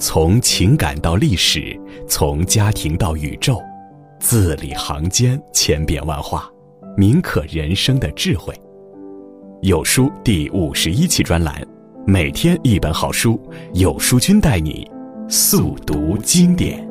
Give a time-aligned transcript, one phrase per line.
[0.00, 3.62] 从情感到历史，从家庭到宇宙，
[4.18, 6.50] 字里行间千变万化，
[6.96, 8.54] 铭刻人生的智慧。
[9.60, 11.62] 有书第五十一期专栏，
[12.06, 13.38] 每天一本好书，
[13.74, 14.90] 有书君带你
[15.28, 16.89] 速读经典。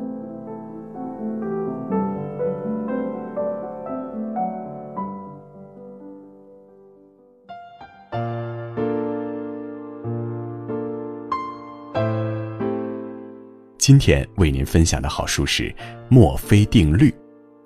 [13.90, 15.64] 今天为您分享的好书是
[16.08, 17.10] 《墨菲定律》，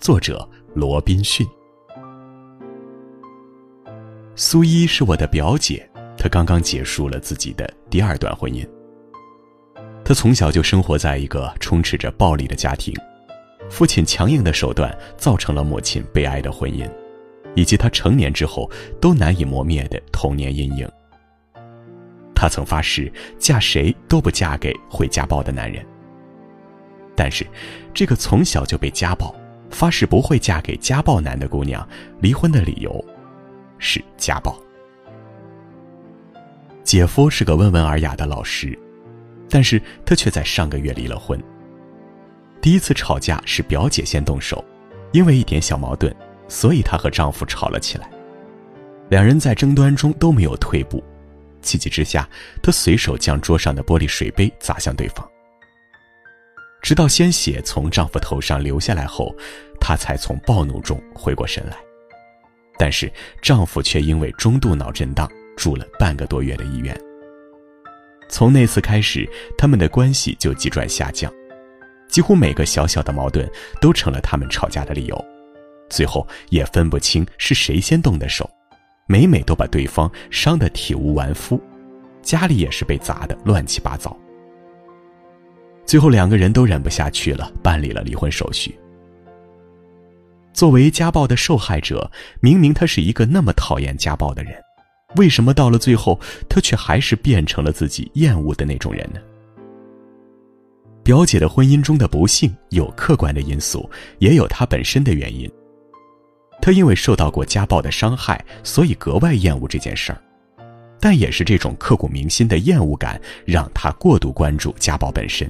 [0.00, 1.46] 作者罗宾逊。
[4.34, 8.66] 苏伊是我的表姐，她刚刚结束了自己的第二段婚姻。
[10.02, 12.94] 她从小就生活在一个充斥着暴力的家庭，
[13.68, 16.90] 父亲强硬的手段造成了母亲悲哀的婚姻，
[17.54, 20.88] 以及她成年之后都难以磨灭的童年阴影。
[22.34, 25.84] 她曾发誓嫁谁都不嫁给会家暴的男人。
[27.16, 27.46] 但是，
[27.92, 29.34] 这个从小就被家暴、
[29.70, 31.86] 发誓不会嫁给家暴男的姑娘，
[32.20, 33.04] 离婚的理由
[33.78, 34.58] 是家暴。
[36.82, 38.78] 姐夫是个温文尔雅的老师，
[39.48, 41.40] 但是他却在上个月离了婚。
[42.60, 44.64] 第一次吵架是表姐先动手，
[45.12, 46.14] 因为一点小矛盾，
[46.48, 48.10] 所以她和丈夫吵了起来。
[49.08, 51.02] 两人在争端中都没有退步，
[51.62, 52.28] 气急之下，
[52.62, 55.28] 她随手将桌上的玻璃水杯砸向对方。
[56.84, 59.34] 直到鲜血从丈夫头上流下来后，
[59.80, 61.78] 她才从暴怒中回过神来。
[62.78, 66.94] 但是丈夫却因为中度脑震荡住了半个多月的医院。
[68.28, 71.32] 从那次开始，他们的关系就急转下降，
[72.06, 75.24] 几乎每个小小的矛盾都成了他们吵架的理由，
[75.88, 78.50] 最后也分不清是谁先动的手，
[79.06, 81.58] 每每都把对方伤得体无完肤，
[82.20, 84.14] 家里也是被砸得乱七八糟。
[85.94, 88.76] 最后两个人都忍不下去了，办理了离婚手续。
[90.52, 92.10] 作为家暴的受害者，
[92.40, 94.60] 明明他是一个那么讨厌家暴的人，
[95.14, 96.18] 为什么到了最后，
[96.48, 99.20] 他却还是变成了自己厌恶的那种人呢？
[101.04, 103.88] 表姐的婚姻中的不幸有客观的因素，
[104.18, 105.48] 也有她本身的原因。
[106.60, 110.20] 她因为受到过家暴的伤害，所以格外厌恶这件事儿，
[110.98, 115.48] 但也是这种刻骨铭心的厌恶感，让她过度关注家暴本身。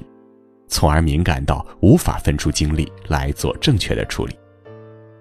[0.67, 4.37] 从而敏感到无法分出精力来做正确的处理，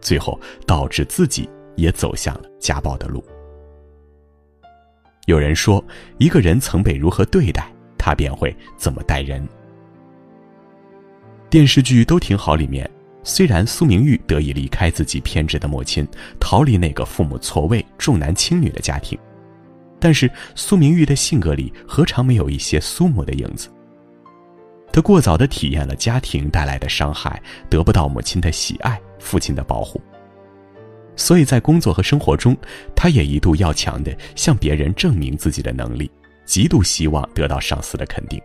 [0.01, 3.25] 最后导致自己也走向了家暴的路。
[5.27, 5.83] 有人说，
[6.19, 7.67] 一个人曾被如何对待，
[7.97, 9.47] 他便会怎么待人。
[11.49, 12.91] 电视剧都挺好里面，
[13.23, 16.07] 虽然苏明玉得以离开自己偏执的母亲，
[16.41, 19.19] 逃离那个父母错位、重男轻女的家庭，
[19.99, 23.71] 但是苏明玉的性格里何尝没有一些苏母的影子？
[24.95, 30.01] 他过早的体验了家庭带来的伤害，得不到母亲的喜爱、父亲的保护，
[31.17, 32.57] 所以在工作和生活中，
[32.95, 36.09] 他也一度要强的向别人证明自己的能力，
[36.45, 38.41] 极度希望得到上司的肯定。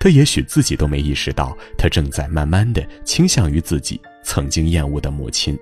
[0.00, 5.58] 他也许自己都没意识到，他正在慢慢的倾向于自己曾经厌恶的母亲，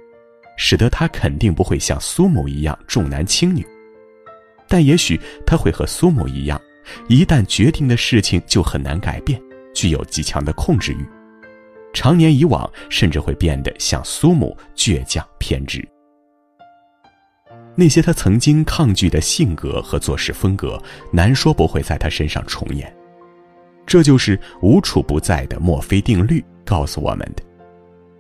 [0.57, 3.67] 使得他肯定不会像苏某一样重男轻女，
[4.69, 6.61] 但也许他会和苏某一样。
[7.09, 9.41] 一旦决定的事情就很难改变，
[9.75, 11.07] 具有极强的控制欲，
[11.93, 15.87] 常年以往甚至会变得像苏母倔强偏执。
[17.77, 20.81] 那些他曾经抗拒的性格和做事风格，
[21.13, 22.95] 难说不会在他身上重演。
[23.87, 27.43] 这就是无处不在的墨菲定律告诉我们的。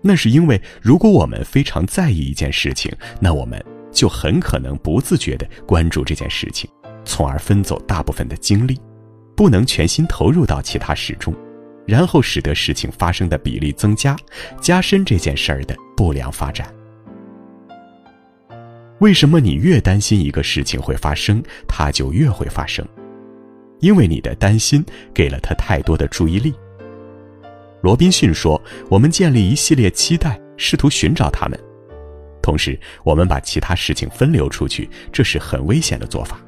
[0.03, 6.69] 那是因为，如果我们非常在意一件事情，那我们就很可能不自觉地关注这件事情。
[7.05, 8.81] 从而分走大部分的精力，
[9.37, 11.35] 不能全心投入到其他事中，
[11.87, 14.17] 然后使得事情发生的比例增加，
[14.61, 16.67] 加深这件事儿的不良发展。
[19.01, 22.87] 为什么你越担心一个事情会发生，它就越会发生？
[23.81, 24.83] 因为你的担心
[25.13, 26.55] 给了他太多的注意力。
[27.83, 28.59] 罗宾逊说
[28.89, 31.61] ：“我们建立一系列期待，试图寻找他们，
[32.41, 36.41] 同时我们把其他事情分流出去，这是很危险的做法。”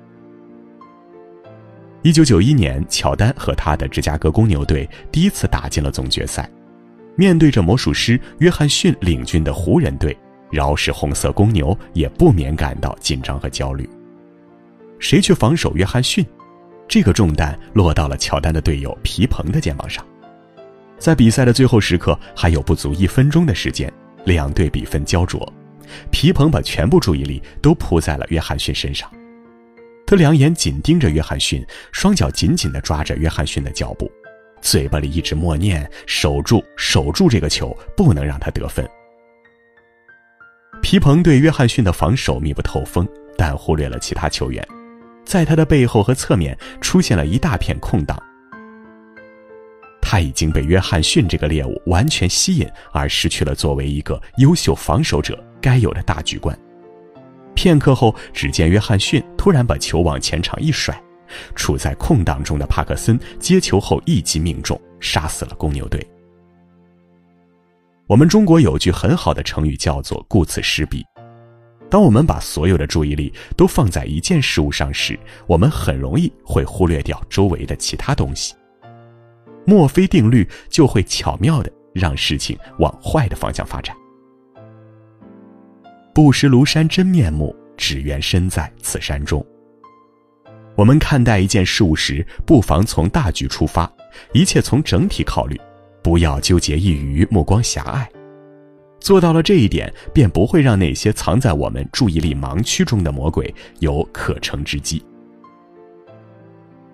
[2.07, 6.49] 一九九一年，乔丹和他的芝加哥公牛队第一次打进了总决赛，
[7.17, 10.17] 面对着魔术师约翰逊领军的湖人队，
[10.49, 13.91] 饶是红色公牛也不免感到紧张和焦虑。
[15.01, 16.25] 谁去防守约翰逊？
[16.87, 20.07] 这个重担落到了乔丹的队友皮蓬的肩膀上。
[21.01, 23.93] 在比赛的最后时刻，还有不足一分钟的时间，
[24.25, 25.53] 两队比分焦灼，
[26.13, 29.11] 皮蓬把全部注意力都扑在了约翰逊身上。
[30.07, 34.09] 他两眼紧盯着约翰逊，双脚紧紧地抓着约翰逊的脚步，
[34.63, 38.89] 嘴巴里一直默念“守住，守住这个球，不能让他得分”。
[40.81, 44.65] 皮蓬对约翰逊的防守密不透风，但忽略了其他球员，
[45.25, 48.23] 在他的背后和侧面出现了一大片空档。
[50.01, 56.57] 他已经被约翰逊这个猎物完全吸引，而失去了作为一个优秀防守者该有的大局观。
[57.57, 60.97] 片刻后，只见约翰逊突然把球往前场一甩，
[61.57, 66.07] 处在空档中的帕克森接球后一击命中，杀死了公牛队。
[68.07, 71.03] 我们中国有句很好的成语叫做“顾此失彼”。
[71.91, 78.55] 当我们把所有的注意力都放在一件事物上时，我们很容易会忽略掉周围的其他东西。
[79.65, 83.97] 墨菲定律就会巧妙的让事情往坏的方向发展。
[86.17, 89.45] 不识庐山真面目，只缘身在此山中。
[90.75, 93.93] 我们看待一件事物时，不妨从大局出发，
[94.33, 95.61] 一切从整体考虑，
[96.03, 98.09] 不要纠结一隅，目光狭隘。
[98.99, 105.05] 做到了这一点，便不会让那些藏在我们注意力盲区中的魔鬼有可乘之机。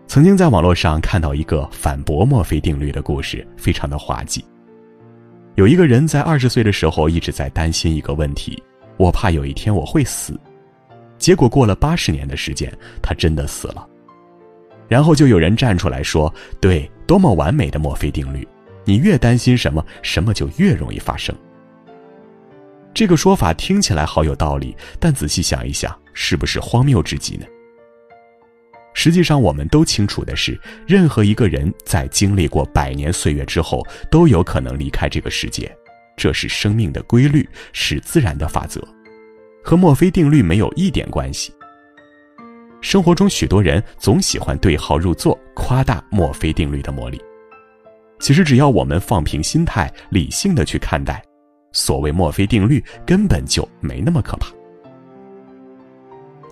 [0.09, 4.45] 曾经在网络上看到一个反驳墨菲定律的故事，非常的滑稽。
[5.55, 8.61] 有一个人在二十岁的时候一直在担心一个问题。
[8.97, 10.39] 我怕有一天我会死，
[11.19, 12.73] 结果过了八十年的时间，
[13.03, 13.89] 他真的死了。
[14.89, 18.47] 然后就有人站出来说：“对，多么完美的墨菲定律！
[18.85, 21.35] 你越担心什么，什么就越容易发生。”
[22.93, 27.47] 这个说法听起来好有道理，但仔细想一想，是不是荒谬至极呢？
[28.93, 35.75] 实际上，我们都清楚的是，任何一个人在经历过百年岁月之后，都有可能离开这个世界。
[36.17, 38.81] 这是生命的规律，是自然的法则，
[39.63, 41.53] 和墨菲定律没有一点关系。
[42.81, 47.21] 生活中许多人总喜欢对号入座，夸大墨菲定律的魔力。
[48.19, 51.23] 其实只要我们放平心态，理性的去看待，
[51.73, 54.53] 所谓墨菲定律根本就没那么可怕。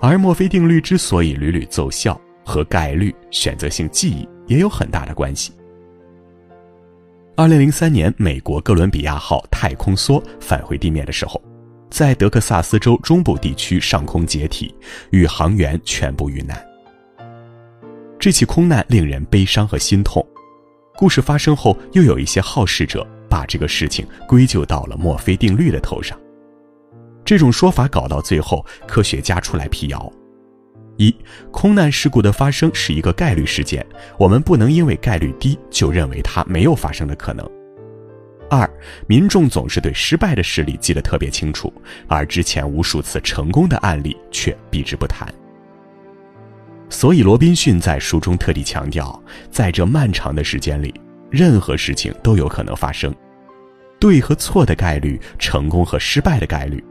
[0.00, 5.52] 而墨菲定律之所以屡屡奏效，和概率、选择性记忆也有很大的关系。
[7.40, 11.42] 二零零三年，美国哥伦比亚号太空梭返回地面的时候，
[11.88, 14.74] 在德克萨斯州中部地区上空解体，
[15.08, 16.62] 宇航员全部遇难。
[18.18, 20.22] 这起空难令人悲伤和心痛。
[20.98, 26.20] 故事发生后，又有一些好事者把这个事情归咎到了墨菲定律的头上。
[27.24, 30.12] 这种说法搞到最后，科学家出来辟谣。
[31.00, 31.16] 一，
[31.50, 33.84] 空难事故的发生是一个概率事件，
[34.18, 37.50] 我们不能因为概率低就认为它没有发生的可能。
[38.50, 38.70] 二，
[39.06, 41.72] 民众总是对失败的事例记得特别清楚，
[42.06, 45.26] 而之前无数次成功的案例却避之不谈。
[46.90, 50.92] 所以，罗宾逊在书中特地强调，在这漫长的时间里，
[51.30, 53.14] 任何事情都有可能发生，
[53.98, 56.84] 对和错的概率，成功和失败的概率。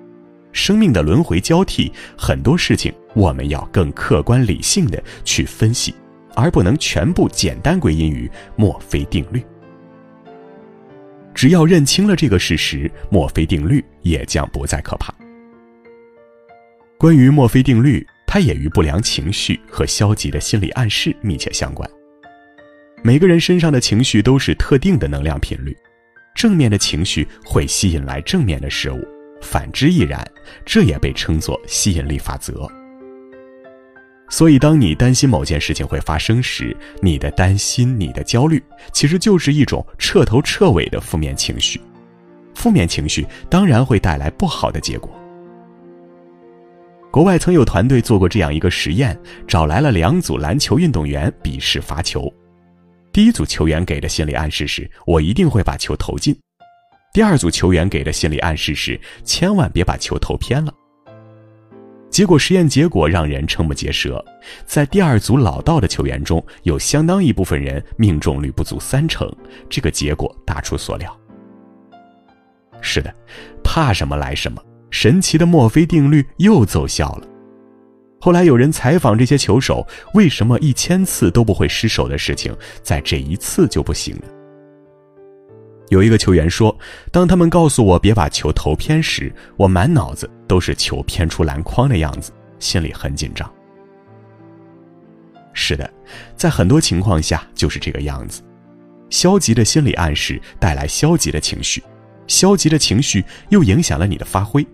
[0.51, 5.93] 生命的轮回交替，很多事情我们要更客观理性的去分析，
[6.35, 9.43] 而不能全部简单归因于墨菲定律。
[11.33, 15.13] 只要认清了这个事实，墨菲定律也将不再可怕。
[16.97, 21.89] 关于墨菲定律，它也与不良情绪和消极的心理暗示密切相关。
[23.01, 25.73] 每个人身上的情绪都是特定的能量频率，
[26.35, 29.07] 正面的情绪会吸引来正面的事物。
[29.41, 30.25] 反之亦然，
[30.65, 32.69] 这也被称作吸引力法则。
[34.31, 38.61] 所以，当你担心某件事情会发生时，你的担心、你的焦虑，
[38.93, 41.81] 其实就是一种彻头彻尾的负面情绪。
[42.53, 45.09] 负面情绪当然会带来不好的结果。
[47.09, 52.31] 国外曾有团队做过这样一个实验，找来了两组篮球运动员比试罚球。
[53.11, 56.37] 第一组球员给的心理暗示是：“我一定会把球投进。”
[57.11, 60.73] 第二组球员给的心理暗示是：千万别把球投偏了。
[62.09, 64.23] 结果实验结果让人瞠目结舌，
[64.66, 69.31] 在第二组老道的球员中有相当一部分人命中率不足三成，
[69.69, 71.16] 这个结果大出所料。
[72.81, 73.13] 是的，
[73.63, 77.28] 怕什么来什么，神奇的墨菲定律又奏效了。
[78.21, 84.23] 后来有人采访这些球手，为什么一千次都不会失手的事情，在这一次就不行了？
[85.89, 86.75] 有一个球员说
[87.11, 93.51] ：“当他们告诉我别把球投偏时，我满脑子都是球偏出篮筐的样子，心里很紧张。”
[95.53, 95.91] 是的，
[96.35, 98.41] 在很多情况下就是这个样子。
[99.09, 101.83] 消极的心理暗示带来消极的情绪，
[102.27, 104.65] 消极的情绪又影响了你的发挥，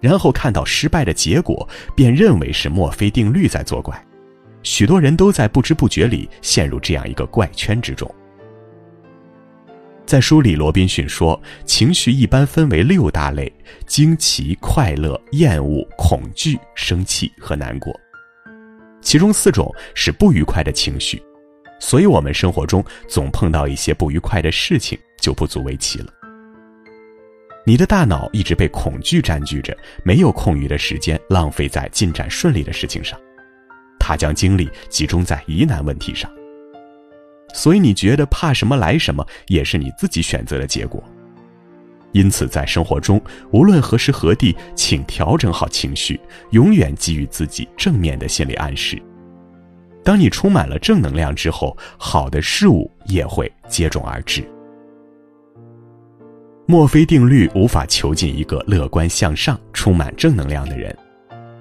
[0.00, 3.98] 然后看到失败的结果，便认为是墨菲定律在作怪。
[4.62, 8.14] 许多人都在不知不觉里陷入这样一个怪圈之中。
[10.08, 13.52] 在书里，罗宾逊说，情绪一般分为六大类：
[13.86, 17.94] 惊奇、快乐、厌恶、恐惧、生气和难过。
[19.02, 21.22] 其中四种是不愉快的情绪，
[21.78, 26.10] 所以我们生活中总碰到一些不愉快的事情，就不足为奇了。
[27.66, 33.20] 你的大脑一直被恐惧占据着，没有空余的时间浪费在进展顺利的事情上，
[34.00, 36.30] 他将精力集中在疑难问题上。
[37.52, 41.02] 所以你觉得怕什么来什么，也是你自己选择的结果。
[42.12, 43.20] 因此，在生活中，
[43.52, 46.18] 无论何时何地，请调整好情绪，
[46.50, 49.00] 永远给予自己正面的心理暗示。
[50.02, 54.42] 当你充满了正能量之后，好的事物也会接踵而至。
[56.66, 60.96] 墨菲定律无法囚禁一个乐观向上、充满正能量的人。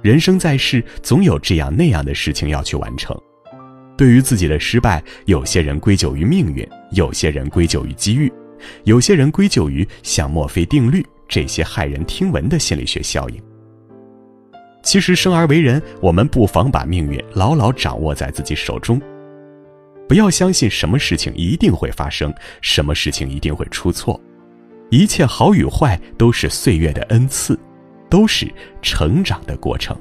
[0.02, 3.18] 人生在世，总有这样那样的事情要去完成。
[3.98, 8.32] 对于自己的失败，有些人归咎于命运，有些人归咎于机遇，
[8.84, 13.42] 有些人归咎于像墨菲定律这些骇人听闻的心理学效应。
[14.84, 19.02] 其实，生而为人，我们不妨把命运牢牢掌握在自己手中，
[20.08, 24.22] 不要相信什么事情一定会发生，什么事情一定会出错，
[24.92, 27.60] 一切好与坏都是岁月的恩赐，
[28.10, 28.48] 都是
[28.82, 30.00] 成长的过程。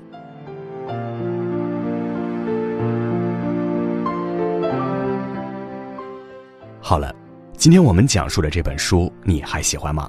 [6.89, 7.13] 好了，
[7.57, 10.09] 今天我们讲述的这本书你还喜欢吗？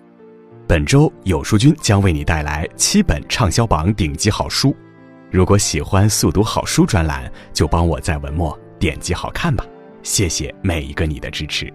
[0.67, 4.75] 本周有书君将为你带来七本畅销榜顶级好书。
[5.31, 9.65] 如果喜欢速读好书专栏，就帮我在文末点击好看吧。
[10.03, 11.73] 谢谢每一个你的支持。